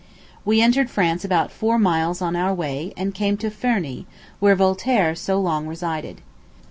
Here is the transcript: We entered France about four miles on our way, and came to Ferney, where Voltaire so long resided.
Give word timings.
We 0.43 0.61
entered 0.63 0.89
France 0.89 1.23
about 1.23 1.51
four 1.51 1.77
miles 1.77 2.23
on 2.23 2.35
our 2.35 2.55
way, 2.55 2.91
and 2.97 3.13
came 3.13 3.37
to 3.37 3.51
Ferney, 3.51 4.07
where 4.39 4.55
Voltaire 4.55 5.13
so 5.13 5.39
long 5.39 5.67
resided. 5.67 6.21